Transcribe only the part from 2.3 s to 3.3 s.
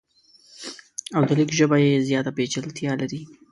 پیچلتیا لري.